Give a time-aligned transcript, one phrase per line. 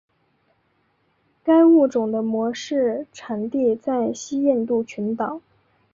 [1.43, 5.41] 该物种的模式产地在西印度群岛。